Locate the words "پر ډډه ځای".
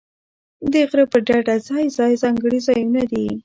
1.11-1.85